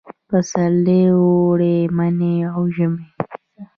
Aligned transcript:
پسرلي، 0.29 1.01
اوړي، 1.17 1.75
مني 1.95 2.33
او 2.53 2.61
ژمي 2.75 3.05